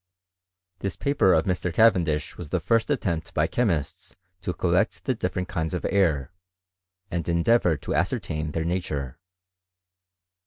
This 0.79 0.95
paper 0.95 1.31
of 1.35 1.45
Mr. 1.45 1.71
Cavendish 1.71 2.35
was 2.35 2.49
the 2.49 2.59
first 2.59 2.89
attempt 2.89 3.35
by 3.35 3.45
chemists 3.45 4.15
to 4.41 4.51
collect 4.51 5.03
the 5.03 5.13
difljerent 5.13 5.47
kinds 5.47 5.75
of 5.75 5.85
air, 5.87 6.31
and 7.11 7.29
endeavour 7.29 7.77
to 7.77 7.93
ascertain 7.93 8.53
their 8.53 8.65
nature. 8.65 9.19